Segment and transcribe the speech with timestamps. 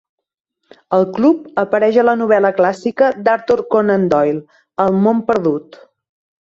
[0.97, 4.43] El club apareix a la novel·la clàssica d'Arthur Conan Doyle,
[4.89, 5.83] "El món perdut".